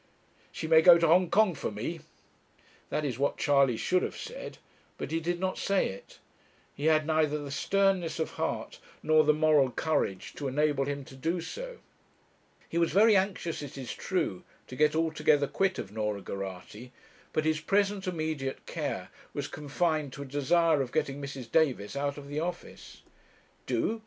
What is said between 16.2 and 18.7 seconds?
Geraghty; but his present immediate